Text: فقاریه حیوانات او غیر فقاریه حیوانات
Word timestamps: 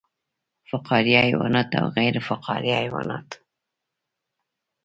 فقاریه 0.69 1.19
حیوانات 1.27 1.69
او 1.79 1.87
غیر 1.97 2.15
فقاریه 2.27 2.77
حیوانات 2.83 3.29